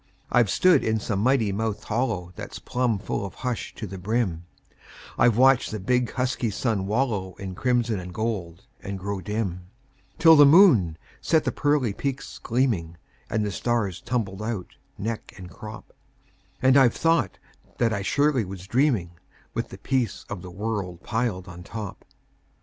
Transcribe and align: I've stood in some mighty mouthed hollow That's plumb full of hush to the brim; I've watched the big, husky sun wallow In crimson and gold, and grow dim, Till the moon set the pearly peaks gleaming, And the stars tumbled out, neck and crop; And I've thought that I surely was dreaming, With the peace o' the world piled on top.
I've 0.31 0.49
stood 0.49 0.83
in 0.83 0.99
some 0.99 1.19
mighty 1.19 1.51
mouthed 1.51 1.83
hollow 1.83 2.33
That's 2.35 2.57
plumb 2.57 2.97
full 2.97 3.23
of 3.23 3.35
hush 3.35 3.75
to 3.75 3.85
the 3.85 3.99
brim; 3.99 4.47
I've 5.15 5.37
watched 5.37 5.69
the 5.69 5.79
big, 5.79 6.13
husky 6.13 6.49
sun 6.49 6.87
wallow 6.87 7.35
In 7.35 7.53
crimson 7.53 7.99
and 7.99 8.11
gold, 8.11 8.65
and 8.81 8.97
grow 8.97 9.21
dim, 9.21 9.67
Till 10.17 10.35
the 10.35 10.43
moon 10.47 10.97
set 11.21 11.43
the 11.43 11.51
pearly 11.51 11.93
peaks 11.93 12.39
gleaming, 12.41 12.97
And 13.29 13.45
the 13.45 13.51
stars 13.51 14.01
tumbled 14.01 14.41
out, 14.41 14.75
neck 14.97 15.35
and 15.37 15.51
crop; 15.51 15.93
And 16.63 16.77
I've 16.77 16.95
thought 16.95 17.37
that 17.77 17.93
I 17.93 18.01
surely 18.01 18.43
was 18.43 18.65
dreaming, 18.65 19.11
With 19.53 19.69
the 19.69 19.77
peace 19.77 20.25
o' 20.31 20.35
the 20.35 20.49
world 20.49 21.03
piled 21.03 21.47
on 21.47 21.61
top. 21.61 22.05